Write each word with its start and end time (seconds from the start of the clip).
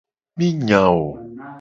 Mi 0.37 0.47
nya 0.63 0.81
wo. 0.95 1.07